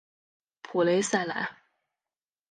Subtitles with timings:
[0.63, 1.55] 普雷赛莱。